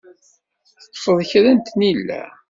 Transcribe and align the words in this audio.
Teṭṭfeḍ 0.81 1.19
kra 1.29 1.51
n 1.55 1.59
tnila? 1.59 2.23